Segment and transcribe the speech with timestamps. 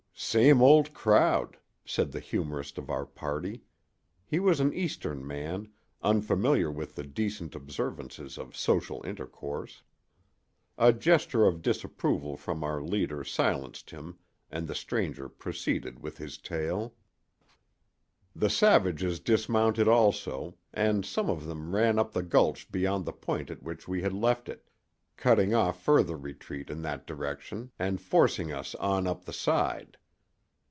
[0.23, 3.63] "Same old crowd," said the humorist of our party.
[4.23, 5.69] He was an Eastern man,
[6.03, 9.81] unfamiliar with the decent observances of social intercourse.
[10.77, 14.19] A gesture of disapproval from our leader silenced him
[14.51, 16.93] and the stranger proceeded with his tale:
[18.35, 23.49] "The savages dismounted also, and some of them ran up the gulch beyond the point
[23.49, 24.69] at which we had left it,
[25.17, 29.97] cutting off further retreat in that direction and forcing us on up the side.